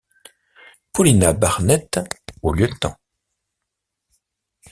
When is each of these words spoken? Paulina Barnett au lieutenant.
Paulina 0.91 1.31
Barnett 1.35 1.99
au 2.41 2.53
lieutenant. 2.53 2.97